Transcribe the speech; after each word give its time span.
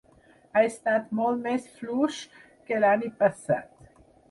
Ha 0.53 0.63
estat 0.69 1.11
molt 1.19 1.43
més 1.43 1.67
fluix 1.75 2.19
que 2.71 2.83
l’any 2.87 3.07
passat. 3.23 3.97